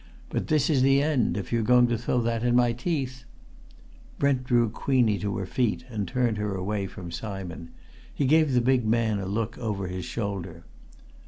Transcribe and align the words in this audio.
But 0.31 0.47
this 0.47 0.67
is 0.67 0.81
the 0.81 0.99
end, 0.99 1.37
if 1.37 1.53
you're 1.53 1.61
going 1.61 1.85
to 1.89 1.95
throw 1.95 2.21
that 2.21 2.43
in 2.43 2.55
my 2.55 2.71
teeth" 2.73 3.23
Brent 4.17 4.43
drew 4.43 4.67
Queenie 4.67 5.19
to 5.19 5.37
her 5.37 5.45
feet 5.45 5.85
and 5.89 6.07
turned 6.07 6.37
her 6.39 6.55
away 6.55 6.87
from 6.87 7.11
Simon. 7.11 7.69
He 8.11 8.25
gave 8.25 8.53
the 8.53 8.61
big 8.61 8.83
man 8.83 9.19
a 9.19 9.27
look 9.27 9.59
over 9.59 9.87
his 9.87 10.03
shoulder. 10.03 10.63